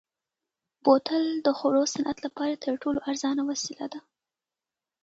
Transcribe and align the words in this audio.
بوتل 0.83 1.23
د 1.45 1.47
خوړو 1.57 1.83
صنعت 1.93 2.17
لپاره 2.25 2.53
تر 2.63 2.73
ټولو 2.83 2.99
ارزانه 3.09 3.41
وسیله 3.51 3.85
ده. 3.93 3.99